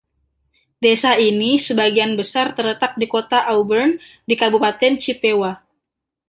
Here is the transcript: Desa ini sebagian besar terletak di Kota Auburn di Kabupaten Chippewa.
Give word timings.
Desa 0.83 1.11
ini 1.31 1.51
sebagian 1.67 2.11
besar 2.19 2.47
terletak 2.57 2.91
di 2.99 3.05
Kota 3.13 3.39
Auburn 3.55 3.89
di 4.29 4.33
Kabupaten 4.41 4.93
Chippewa. 5.03 5.51